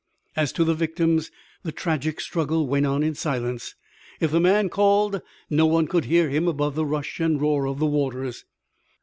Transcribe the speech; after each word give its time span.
As 0.35 0.51
to 0.53 0.63
the 0.63 0.73
victims, 0.73 1.29
the 1.61 1.71
tragic 1.71 2.19
struggle 2.21 2.65
went 2.65 2.87
on 2.87 3.03
in 3.03 3.13
silence. 3.13 3.75
If 4.19 4.31
the 4.31 4.39
man 4.39 4.67
called, 4.67 5.21
no 5.47 5.67
one 5.67 5.85
could 5.85 6.05
hear 6.05 6.27
him 6.27 6.47
above 6.47 6.73
the 6.73 6.87
rush 6.87 7.19
and 7.19 7.39
roar 7.39 7.67
of 7.67 7.77
the 7.77 7.85
waters. 7.85 8.43